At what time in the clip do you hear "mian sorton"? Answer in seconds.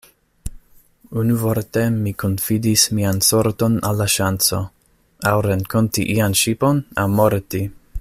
3.01-3.77